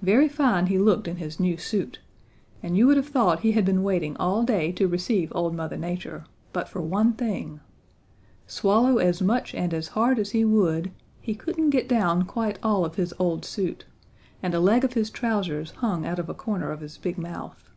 [0.00, 1.98] Very fine he looked in his new suit
[2.62, 5.76] and you would have thought he had been waiting all day to receive old Mother
[5.76, 7.60] Nature, but for one thing
[8.46, 12.82] swallow as much and as hard as he would, he couldn't get down quite all
[12.82, 13.84] of his old suit,
[14.42, 17.68] and a leg of his trousers hung out of a corner of his big mouth.